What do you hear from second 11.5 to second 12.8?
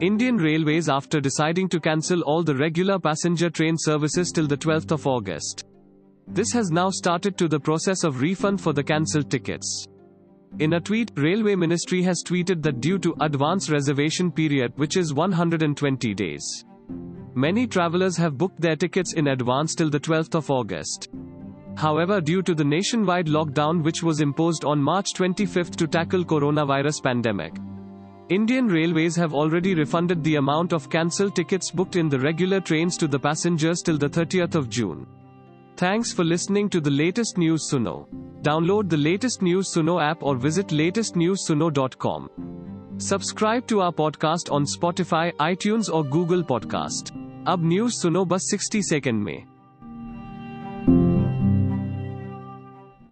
Ministry has tweeted that